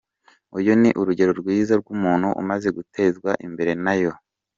[0.57, 4.11] Uyu ni urugero rwiza rw’umuntu umaze gutezwa imbere na yo.